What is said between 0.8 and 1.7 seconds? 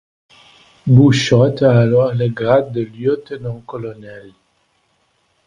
Bouchotte